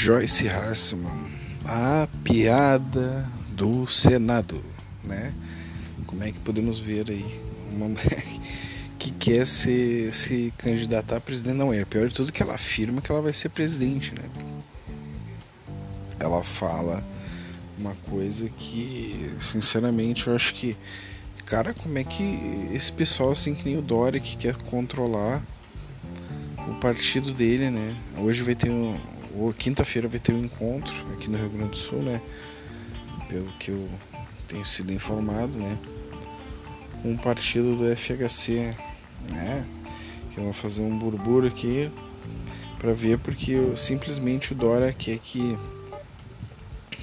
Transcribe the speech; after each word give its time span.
Joyce 0.00 0.46
Hasselman, 0.48 1.28
a 1.64 2.06
piada 2.22 3.28
do 3.48 3.84
Senado, 3.88 4.64
né? 5.02 5.34
Como 6.06 6.22
é 6.22 6.30
que 6.30 6.38
podemos 6.38 6.78
ver 6.78 7.10
aí 7.10 7.40
uma 7.72 7.88
mulher 7.88 8.24
que 8.96 9.10
quer 9.10 9.44
se, 9.44 10.08
se 10.12 10.54
candidatar 10.56 11.16
a 11.16 11.20
presidente? 11.20 11.56
Não 11.56 11.72
é, 11.74 11.84
pior 11.84 12.06
de 12.06 12.14
tudo 12.14 12.30
que 12.30 12.40
ela 12.40 12.54
afirma 12.54 13.00
que 13.00 13.10
ela 13.10 13.20
vai 13.20 13.34
ser 13.34 13.48
presidente, 13.48 14.14
né? 14.14 14.22
Ela 16.20 16.44
fala 16.44 17.04
uma 17.76 17.96
coisa 18.08 18.48
que, 18.50 19.28
sinceramente, 19.40 20.28
eu 20.28 20.36
acho 20.36 20.54
que, 20.54 20.76
cara, 21.44 21.74
como 21.74 21.98
é 21.98 22.04
que 22.04 22.68
esse 22.72 22.92
pessoal 22.92 23.32
assim 23.32 23.52
que 23.52 23.64
nem 23.64 23.76
o 23.76 23.82
Dória 23.82 24.20
que 24.20 24.36
quer 24.36 24.56
controlar 24.58 25.44
o 26.68 26.74
partido 26.76 27.34
dele, 27.34 27.68
né? 27.68 27.96
Hoje 28.16 28.44
vai 28.44 28.54
ter 28.54 28.70
um, 28.70 28.96
quinta-feira 29.56 30.08
vai 30.08 30.18
ter 30.18 30.32
um 30.32 30.44
encontro 30.44 30.94
aqui 31.12 31.28
no 31.30 31.38
Rio 31.38 31.50
Grande 31.50 31.70
do 31.70 31.76
Sul, 31.76 32.02
né? 32.02 32.20
Pelo 33.28 33.50
que 33.58 33.70
eu 33.70 33.88
tenho 34.46 34.64
sido 34.64 34.92
informado, 34.92 35.58
né? 35.58 35.78
Com 37.02 37.12
um 37.12 37.16
partido 37.16 37.76
do 37.76 37.96
FHC, 37.96 38.74
né? 39.30 39.66
Que 40.30 40.40
vão 40.40 40.52
fazer 40.52 40.82
um 40.82 40.98
burburo 40.98 41.46
aqui 41.46 41.90
para 42.78 42.92
ver 42.92 43.18
porque 43.18 43.52
eu, 43.52 43.76
simplesmente 43.76 44.52
o 44.52 44.54
Dora 44.54 44.92
quer 44.92 45.18
que 45.18 45.58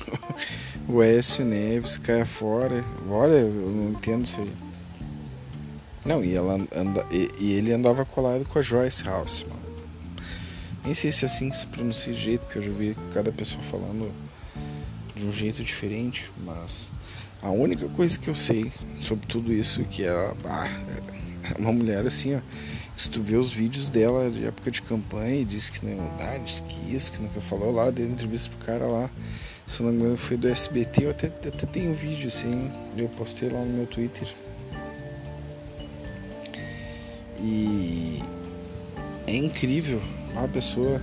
o 0.87 1.01
Écio 1.01 1.45
Neves 1.45 1.97
caia 1.97 2.25
fora. 2.25 2.83
Olha, 3.09 3.33
eu 3.33 3.51
não 3.51 3.91
entendo 3.91 4.25
isso 4.25 4.41
aí. 4.41 4.51
Não, 6.05 6.23
e, 6.23 6.35
ela 6.35 6.53
anda, 6.75 7.05
e, 7.11 7.29
e 7.39 7.53
ele 7.53 7.73
andava 7.73 8.05
colado 8.05 8.45
com 8.45 8.59
a 8.59 8.61
Joyce 8.61 9.03
House, 9.03 9.43
mano. 9.49 9.64
Nem 10.85 10.93
sei 10.93 11.11
se 11.11 11.25
é 11.25 11.27
assim 11.27 11.49
que 11.49 11.57
se 11.57 11.65
pronuncia 11.65 12.13
o 12.13 12.15
jeito, 12.15 12.41
porque 12.41 12.59
eu 12.59 12.61
já 12.61 12.71
vi 12.71 12.95
cada 13.11 13.31
pessoa 13.31 13.63
falando 13.63 14.11
de 15.15 15.25
um 15.25 15.33
jeito 15.33 15.63
diferente, 15.63 16.31
mas 16.45 16.91
a 17.41 17.49
única 17.49 17.87
coisa 17.89 18.19
que 18.19 18.27
eu 18.27 18.35
sei 18.35 18.71
sobre 18.99 19.25
tudo 19.25 19.51
isso 19.51 19.81
é 19.81 19.83
que 19.85 20.05
ah, 20.05 20.33
é 21.43 21.59
uma 21.59 21.73
mulher 21.73 22.05
assim, 22.05 22.35
ó. 22.35 22.41
Se 22.95 23.09
tu 23.09 23.21
vê 23.21 23.35
os 23.35 23.51
vídeos 23.51 23.89
dela 23.89 24.29
de 24.29 24.45
época 24.45 24.71
de 24.71 24.81
campanha 24.81 25.41
e 25.41 25.45
disse 25.45 25.71
que 25.71 25.85
não 25.85 25.91
ia 25.91 26.01
mudar, 26.01 26.37
disse 26.39 26.63
que 26.63 26.95
isso, 26.95 27.11
que 27.11 27.21
nunca 27.21 27.41
falou 27.41 27.71
lá, 27.71 27.89
deu 27.89 28.07
entrevista 28.07 28.49
pro 28.55 28.65
cara 28.65 28.85
lá. 28.85 29.09
Se 29.67 29.83
não 29.83 29.91
me 29.91 29.99
engano 29.99 30.17
foi 30.17 30.37
do 30.37 30.47
SBT, 30.47 31.05
eu 31.05 31.09
até, 31.09 31.27
até 31.27 31.65
tenho 31.65 31.91
um 31.91 31.93
vídeo 31.93 32.27
assim, 32.27 32.71
eu 32.95 33.09
postei 33.09 33.49
lá 33.49 33.59
no 33.59 33.73
meu 33.73 33.87
Twitter. 33.87 34.27
E 37.41 38.21
é 39.27 39.35
incrível 39.35 40.01
uma 40.39 40.47
pessoa 40.47 41.01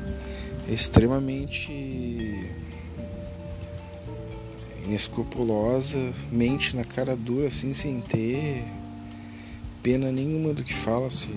extremamente 0.69 1.73
inescrupulosa, 4.85 5.99
mente 6.31 6.77
na 6.77 6.85
cara 6.85 7.17
dura 7.17 7.49
assim, 7.49 7.73
sem 7.73 8.01
ter 8.01 8.65
pena 9.83 10.13
nenhuma 10.13 10.53
do 10.53 10.63
que 10.63 10.75
fala, 10.75 11.11
se 11.11 11.35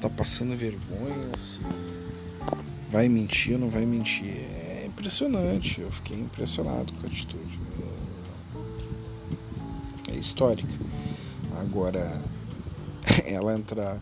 tá 0.00 0.08
passando 0.08 0.56
vergonha, 0.56 1.36
se 1.36 1.60
vai 2.90 3.08
mentir 3.08 3.54
ou 3.54 3.58
não 3.58 3.70
vai 3.70 3.84
mentir. 3.84 4.34
É 4.34 4.84
impressionante, 4.86 5.80
eu 5.80 5.90
fiquei 5.90 6.18
impressionado 6.18 6.92
com 6.94 7.06
a 7.06 7.10
atitude. 7.10 7.58
É, 10.08 10.12
é 10.12 10.16
histórica. 10.16 10.72
Agora, 11.60 12.22
ela 13.26 13.54
entrar 13.54 14.00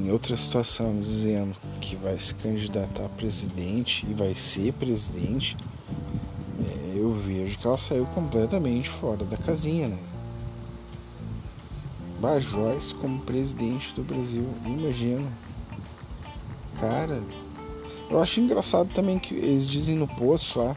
em 0.00 0.10
outra 0.10 0.36
situação 0.36 0.98
dizendo 0.98 1.54
que 1.80 1.94
vai 1.94 2.18
se 2.18 2.34
candidatar 2.34 3.04
a 3.04 3.08
presidente 3.10 4.06
e 4.08 4.14
vai 4.14 4.34
ser 4.34 4.72
presidente, 4.72 5.56
é, 6.58 6.98
eu 6.98 7.12
vejo 7.12 7.58
que 7.58 7.66
ela 7.66 7.76
saiu 7.76 8.06
completamente 8.06 8.88
fora 8.88 9.24
da 9.24 9.36
casinha, 9.36 9.88
né? 9.88 9.98
Bajóis 12.18 12.92
como 12.92 13.20
presidente 13.20 13.94
do 13.94 14.02
Brasil, 14.02 14.48
imagina. 14.64 15.30
Cara, 16.80 17.22
eu 18.10 18.22
acho 18.22 18.40
engraçado 18.40 18.90
também 18.94 19.18
que 19.18 19.34
eles 19.34 19.68
dizem 19.68 19.96
no 19.96 20.08
post 20.08 20.58
lá, 20.58 20.76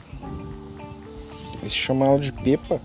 eles 1.61 1.73
chamam 1.73 2.09
ela 2.09 2.19
de 2.19 2.31
Pepa, 2.31 2.81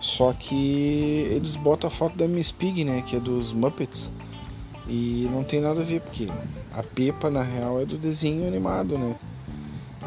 só 0.00 0.32
que 0.32 1.26
eles 1.30 1.56
botam 1.56 1.88
a 1.88 1.90
foto 1.90 2.16
da 2.16 2.28
Miss 2.28 2.52
Pig, 2.52 2.84
né, 2.84 3.02
que 3.02 3.16
é 3.16 3.20
dos 3.20 3.52
Muppets. 3.52 4.10
E 4.86 5.28
não 5.32 5.42
tem 5.42 5.60
nada 5.60 5.80
a 5.80 5.84
ver, 5.84 6.00
porque 6.00 6.28
a 6.72 6.82
Pepa 6.82 7.30
na 7.30 7.42
real 7.42 7.80
é 7.80 7.86
do 7.86 7.96
desenho 7.96 8.46
animado, 8.46 8.98
né? 8.98 9.16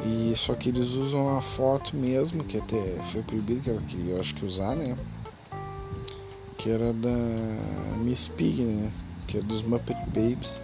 E 0.05 0.33
só 0.35 0.53
que 0.53 0.69
eles 0.69 0.89
usam 0.89 1.35
a 1.35 1.41
foto 1.41 1.95
mesmo, 1.95 2.43
que 2.43 2.57
até 2.57 2.79
foi 3.11 3.23
proibido 3.23 3.61
que 3.61 3.69
ela 3.69 3.81
queria, 3.81 4.13
eu 4.13 4.19
acho 4.19 4.35
que 4.35 4.45
usar, 4.45 4.75
né? 4.75 4.95
Que 6.57 6.69
era 6.69 6.93
da 6.93 7.09
Miss 8.03 8.27
Pig, 8.27 8.61
né? 8.61 8.91
Que 9.25 9.39
é 9.39 9.41
dos 9.41 9.63
Muppet 9.63 9.97
Babes. 10.07 10.61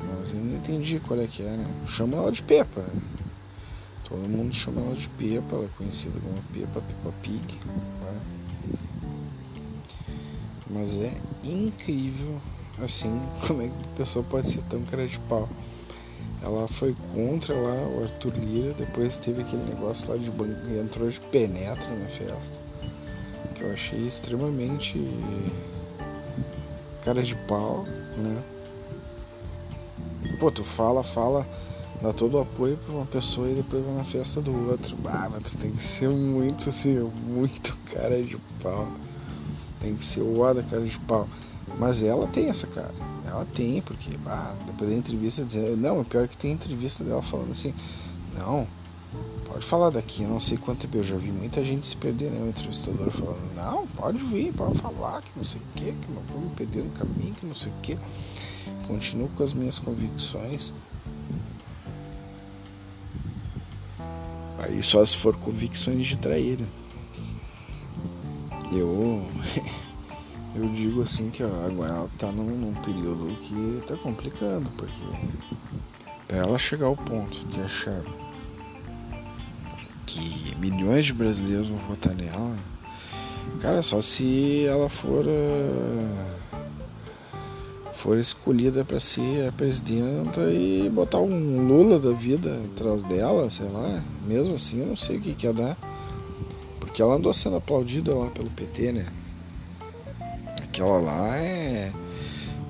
Mas 0.00 0.30
eu 0.32 0.40
não 0.40 0.56
entendi 0.56 1.00
qual 1.00 1.20
é 1.20 1.26
que 1.26 1.42
é, 1.42 1.56
né? 1.56 1.66
Chama 1.86 2.16
ela 2.16 2.32
de 2.32 2.42
Pepa, 2.42 2.80
né? 2.80 3.00
Todo 4.08 4.28
mundo 4.28 4.54
chama 4.54 4.80
ela 4.82 4.94
de 4.94 5.08
Pepa, 5.08 5.56
ela 5.56 5.64
é 5.64 5.78
conhecida 5.78 6.18
como 6.20 6.42
Pepa, 6.52 6.80
Peppa 6.80 7.14
Pig. 7.22 7.58
Né? 7.64 8.20
Mas 10.68 10.94
é 10.96 11.16
incrível 11.44 12.40
assim, 12.82 13.20
como 13.46 13.62
é 13.62 13.68
que 13.68 13.74
a 13.74 13.96
pessoa 13.96 14.24
pode 14.24 14.48
ser 14.48 14.62
tão 14.62 14.82
cara 14.82 15.06
de 15.06 15.18
pau? 15.20 15.48
Ela 16.42 16.68
foi 16.68 16.94
contra 17.14 17.54
lá 17.54 17.88
o 17.88 18.02
Arthur 18.02 18.34
Lira, 18.34 18.74
depois 18.74 19.16
teve 19.16 19.42
aquele 19.42 19.64
negócio 19.64 20.10
lá 20.10 20.16
de 20.16 20.30
banco, 20.30 20.68
entrou 20.78 21.08
de 21.08 21.18
penetra 21.18 21.88
na 21.96 22.06
festa, 22.06 22.58
que 23.54 23.62
eu 23.62 23.72
achei 23.72 24.06
extremamente 24.06 24.98
cara 27.02 27.22
de 27.22 27.34
pau, 27.34 27.84
né? 28.16 28.42
Pô, 30.38 30.50
tu 30.50 30.62
fala, 30.62 31.02
fala, 31.02 31.46
dá 32.02 32.12
todo 32.12 32.36
o 32.36 32.40
apoio 32.40 32.76
pra 32.76 32.94
uma 32.94 33.06
pessoa 33.06 33.48
e 33.48 33.54
depois 33.54 33.84
vai 33.84 33.94
na 33.94 34.04
festa 34.04 34.40
do 34.42 34.70
outro. 34.70 34.96
Ah, 35.06 35.28
mas 35.30 35.50
tu 35.50 35.58
tem 35.58 35.70
que 35.70 35.82
ser 35.82 36.08
muito 36.08 36.68
assim, 36.68 36.98
muito 37.26 37.74
cara 37.92 38.22
de 38.22 38.36
pau. 38.62 38.88
Tem 39.80 39.94
que 39.94 40.04
ser 40.04 40.20
o 40.20 40.54
da 40.54 40.62
cara 40.62 40.82
de 40.82 40.98
pau. 41.00 41.28
Mas 41.78 42.02
ela 42.02 42.26
tem 42.26 42.48
essa 42.48 42.66
cara. 42.66 42.94
Ela 43.26 43.44
tem, 43.46 43.80
porque 43.82 44.10
depois 44.66 44.90
da 44.90 44.96
entrevista 44.96 45.44
dizer. 45.44 45.76
Não, 45.76 46.00
é 46.00 46.04
pior 46.04 46.28
que 46.28 46.36
tem 46.36 46.52
entrevista 46.52 47.02
dela 47.02 47.22
falando 47.22 47.52
assim. 47.52 47.74
Não, 48.36 48.66
pode 49.46 49.64
falar 49.64 49.90
daqui, 49.90 50.22
eu 50.22 50.28
não 50.28 50.40
sei 50.40 50.58
quanto 50.58 50.80
tempo. 50.80 50.98
Eu 50.98 51.04
já 51.04 51.16
vi 51.16 51.30
muita 51.30 51.64
gente 51.64 51.86
se 51.86 51.96
perder, 51.96 52.30
né? 52.30 52.40
O 52.40 52.48
entrevistador 52.48 53.10
falando, 53.10 53.54
não, 53.54 53.86
pode 53.88 54.18
vir, 54.18 54.52
pode 54.52 54.78
falar, 54.78 55.22
que 55.22 55.30
não 55.36 55.44
sei 55.44 55.60
o 55.60 55.78
que, 55.78 55.92
que 55.92 56.12
não 56.12 56.40
me 56.40 56.50
perder 56.50 56.82
no 56.84 56.90
caminho, 56.90 57.34
que 57.34 57.46
não 57.46 57.54
sei 57.54 57.72
o 57.72 57.80
que. 57.80 57.98
Continuo 58.86 59.28
com 59.30 59.42
as 59.42 59.52
minhas 59.52 59.78
convicções. 59.78 60.72
Aí 64.58 64.82
só 64.82 65.04
se 65.04 65.16
for 65.16 65.36
convicções 65.36 66.06
de 66.06 66.16
trair. 66.16 66.58
Eu. 68.72 69.26
eu 70.54 70.68
digo 70.68 71.02
assim 71.02 71.30
que 71.30 71.42
agora 71.42 71.92
ela 71.92 72.10
tá 72.16 72.30
num, 72.30 72.56
num 72.56 72.74
período 72.74 73.36
que 73.40 73.82
tá 73.86 73.96
complicando, 73.96 74.70
porque 74.72 75.04
para 76.28 76.38
ela 76.38 76.58
chegar 76.58 76.86
ao 76.86 76.96
ponto 76.96 77.44
de 77.46 77.60
achar 77.60 78.02
que 80.06 80.54
milhões 80.58 81.06
de 81.06 81.12
brasileiros 81.12 81.68
vão 81.68 81.78
votar 81.78 82.14
nela, 82.14 82.56
cara, 83.60 83.82
só 83.82 84.00
se 84.00 84.64
ela 84.66 84.88
for 84.88 85.24
uh, 85.26 86.34
for 87.92 88.18
escolhida 88.18 88.84
para 88.84 89.00
ser 89.00 89.48
a 89.48 89.52
presidenta 89.52 90.40
e 90.52 90.88
botar 90.90 91.20
um 91.20 91.66
Lula 91.66 91.98
da 91.98 92.12
vida 92.12 92.60
atrás 92.72 93.02
dela, 93.02 93.50
sei 93.50 93.66
lá, 93.66 94.04
mesmo 94.26 94.54
assim 94.54 94.80
eu 94.80 94.86
não 94.86 94.96
sei 94.96 95.16
o 95.16 95.20
que 95.20 95.34
que 95.34 95.46
ia 95.46 95.52
dar. 95.52 95.76
Porque 96.78 97.00
ela 97.02 97.14
andou 97.14 97.32
sendo 97.32 97.56
aplaudida 97.56 98.14
lá 98.14 98.30
pelo 98.30 98.50
PT, 98.50 98.92
né? 98.92 99.06
Aquela 100.74 100.98
lá 100.98 101.36
é 101.36 101.92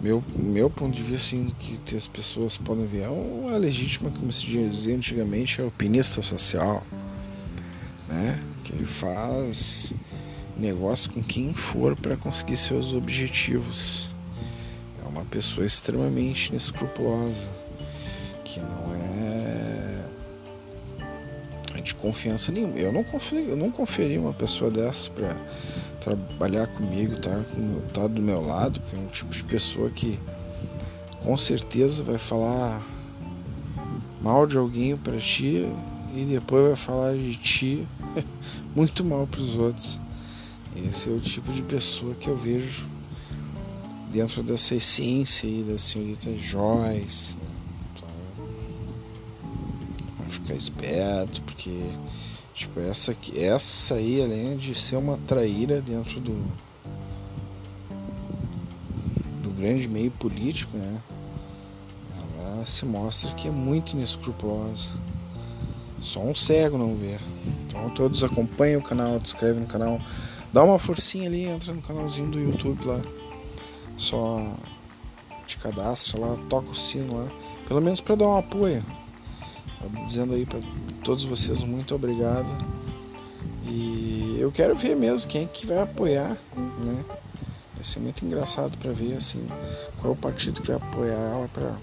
meu, 0.03 0.23
meu 0.37 0.69
ponto 0.69 0.95
de 0.95 1.03
vista 1.03 1.35
assim 1.35 1.51
que 1.59 1.97
as 1.97 2.06
pessoas 2.06 2.59
podem 2.59 2.87
ver 2.87 3.05
é 3.05 3.09
uma 3.09 3.56
legítima 3.56 4.11
como 4.11 4.31
se 4.31 4.45
dizia 4.45 4.95
antigamente 4.95 5.61
é 5.61 5.65
alpinista 5.65 6.21
social 6.21 6.85
né? 8.09 8.39
Que 8.62 8.75
ele 8.75 8.85
faz 8.85 9.95
negócio 10.56 11.11
com 11.12 11.23
quem 11.23 11.53
for 11.55 11.97
para 11.97 12.17
conseguir 12.17 12.56
seus 12.56 12.93
objetivos. 12.93 14.11
É 15.05 15.09
uma 15.09 15.25
pessoa 15.25 15.67
extremamente 15.67 16.49
inescrupulosa 16.51 17.51
que 18.45 18.61
não 18.61 18.95
é 18.95 20.05
de 21.83 21.95
confiança 21.95 22.51
nenhuma. 22.51 22.79
Eu 22.79 22.93
não 22.93 23.05
confio 23.05 23.41
eu 23.41 23.56
não 23.56 23.71
conferia 23.71 24.21
uma 24.21 24.33
pessoa 24.33 24.71
dessa 24.71 25.11
para 25.11 25.37
trabalhar 26.05 26.67
comigo, 26.67 27.17
tá, 27.17 27.43
tá 27.95 28.06
do 28.06 28.21
meu 28.21 28.47
lado, 28.47 28.81
é 28.93 28.97
um 28.97 29.06
tipo 29.06 29.31
de 29.31 29.43
pessoa 29.45 29.89
que 29.89 30.19
com 31.23 31.39
certeza 31.39 32.05
vai 32.05 32.19
falar 32.19 32.83
mal 34.21 34.47
de 34.47 34.59
alguém 34.59 34.97
para 34.97 35.17
ti 35.19 35.67
e 36.15 36.25
depois 36.27 36.67
vai 36.67 36.77
falar 36.77 37.15
de 37.15 37.37
ti 37.39 37.87
muito 38.77 39.03
mal 39.03 39.27
para 39.27 39.41
os 39.41 39.56
outros. 39.56 39.99
Esse 40.77 41.09
é 41.09 41.12
o 41.12 41.21
tipo 41.21 41.51
de 41.53 41.62
pessoa 41.62 42.15
que 42.15 42.29
eu 42.29 42.37
vejo 42.37 42.87
dentro 44.12 44.43
dessa 44.43 44.75
essência 44.75 45.49
aí 45.49 45.62
da 45.62 45.79
senhorita 45.79 46.37
Joyce. 46.37 47.39
Né? 47.39 47.45
Então, 47.95 48.09
ficar 50.29 50.55
esperto, 50.55 51.41
porque 51.43 51.71
tipo, 52.55 52.81
essa, 52.81 53.15
essa 53.37 53.95
aí, 53.95 54.23
além 54.23 54.56
de 54.56 54.75
ser 54.75 54.97
uma 54.97 55.19
traíra 55.27 55.81
dentro 55.83 56.21
do, 56.21 56.33
do 59.43 59.51
grande 59.51 59.89
meio 59.89 60.11
político, 60.12 60.77
né? 60.77 61.03
Ela 62.39 62.65
se 62.65 62.87
mostra 62.87 63.33
que 63.35 63.49
é 63.49 63.51
muito 63.51 63.93
inescrupulosa. 63.93 64.91
Só 66.01 66.21
um 66.21 66.35
cego 66.35 66.79
não 66.79 66.95
vê. 66.95 67.19
Então 67.67 67.91
todos 67.91 68.23
acompanhem 68.23 68.77
o 68.77 68.83
canal, 68.83 69.19
se 69.19 69.35
inscrevem 69.35 69.62
no 69.62 69.67
canal, 69.67 70.01
dá 70.53 70.62
uma 70.62 70.79
forcinha 70.79 71.29
ali, 71.29 71.45
entra 71.45 71.73
no 71.73 71.83
canalzinho 71.83 72.31
do 72.31 72.39
YouTube 72.39 72.85
lá. 72.85 73.01
Só 73.97 74.55
te 75.47 75.59
cadastra 75.59 76.21
lá, 76.21 76.37
toca 76.49 76.71
o 76.71 76.75
sino 76.75 77.17
lá, 77.17 77.31
pelo 77.67 77.81
menos 77.81 78.01
para 78.01 78.15
dar 78.15 78.29
um 78.29 78.37
apoio. 78.37 78.85
Dizendo 80.06 80.34
aí 80.34 80.46
para 80.46 80.60
todos 81.02 81.25
vocês 81.25 81.60
muito 81.60 81.94
obrigado. 81.94 82.48
E 83.66 84.36
eu 84.38 84.52
quero 84.52 84.76
ver 84.76 84.94
mesmo 84.94 85.28
quem 85.28 85.44
é 85.44 85.46
que 85.46 85.66
vai 85.66 85.81
apoiar, 85.81 86.36
né? 86.56 87.04
Vai 87.75 87.84
ser 87.84 88.00
muito 88.00 88.25
engraçado 88.25 88.76
para 88.78 88.92
ver 88.92 89.14
assim 89.14 89.46
qual 90.00 90.12
é 90.12 90.16
o 90.16 90.19
partido 90.19 90.60
que 90.60 90.69
vai 90.69 90.76
apoiar 90.76 91.14
ela 91.14 91.48
para 91.48 91.76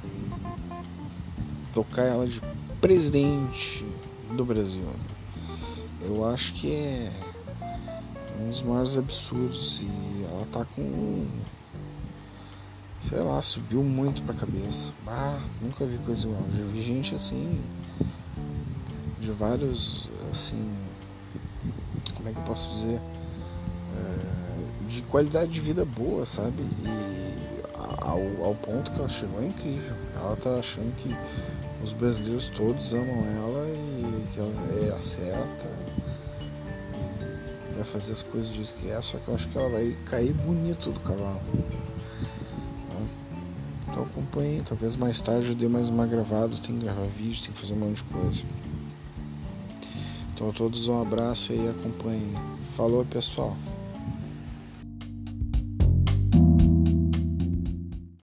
tocar 1.74 2.03
ela 2.03 2.27
de 2.27 2.42
presidente 2.80 3.86
do 4.36 4.45
Brasil. 4.45 4.86
Eu 6.01 6.25
acho 6.27 6.53
que 6.53 6.71
é 6.71 7.12
um 8.39 8.50
dos 8.50 8.62
maiores 8.62 8.98
absurdos 8.98 9.81
e 9.81 10.25
ela 10.30 10.45
tá 10.51 10.65
com 10.65 11.27
sei 13.01 13.19
lá, 13.19 13.42
subiu 13.42 13.83
muito 13.83 14.21
pra 14.24 14.33
cabeça. 14.33 14.92
Ah, 15.07 15.39
nunca 15.62 15.86
vi 15.86 15.98
coisa 16.00 16.27
igual. 16.27 16.44
Já 16.56 16.63
vi 16.63 16.81
gente 16.81 17.15
assim 17.15 17.59
de 19.22 19.32
vários 19.32 20.10
assim 20.30 20.76
como 22.16 22.28
é 22.28 22.34
que 22.34 22.40
eu 22.40 22.44
posso 22.44 22.70
dizer 22.72 23.00
é, 23.96 24.88
de 24.90 25.02
qualidade 25.04 25.52
de 25.52 25.62
vida 25.62 25.86
boa, 25.86 26.26
sabe? 26.26 26.62
E 26.62 27.42
ao, 28.02 28.46
ao 28.46 28.56
ponto 28.56 28.92
que 28.92 29.00
ela 29.00 29.08
chegou 29.08 29.42
é 29.42 29.46
incrível. 29.46 29.96
Ela 30.16 30.36
tá 30.36 30.56
achando 30.56 30.94
que 30.98 31.16
os 31.84 31.94
brasileiros 31.94 32.50
todos 32.50 32.94
amam 32.94 33.24
ela 33.38 33.70
e 33.70 34.28
que 34.34 34.40
ela 34.40 34.86
é 34.86 34.98
a 34.98 35.00
certa 35.00 35.68
vai 37.82 37.84
fazer 37.84 38.12
as 38.12 38.22
coisas 38.22 38.52
do 38.54 38.64
que 38.80 38.90
é, 38.90 39.02
só 39.02 39.18
que 39.18 39.28
eu 39.28 39.36
acho 39.36 39.48
que 39.50 39.58
ela 39.58 39.70
vai 39.70 39.96
cair 40.06 40.34
bonito 40.34 40.92
do 40.92 41.00
cavalo. 41.00 41.42
Né? 42.90 43.08
Então 43.90 44.04
acompanhe, 44.04 44.62
talvez 44.62 44.96
mais 44.96 45.20
tarde 45.20 45.50
eu 45.50 45.56
dê 45.56 45.68
mais 45.68 45.90
uma 45.90 46.06
gravada, 46.06 46.56
tem 46.58 46.78
que 46.78 46.86
gravar 46.86 47.06
vídeo, 47.18 47.44
tem 47.44 47.52
que 47.52 47.60
fazer 47.60 47.74
um 47.74 47.78
monte 47.78 47.98
de 47.98 48.04
coisa. 48.04 48.44
Então 50.42 50.52
todos 50.52 50.88
um 50.88 51.00
abraço 51.00 51.52
aí, 51.52 51.70
acompanhem. 51.70 52.34
Falou 52.76 53.06
pessoal. 53.06 53.56